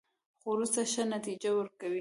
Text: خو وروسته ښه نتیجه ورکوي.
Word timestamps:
خو 0.41 0.47
وروسته 0.55 0.79
ښه 0.91 1.03
نتیجه 1.15 1.49
ورکوي. 1.55 1.89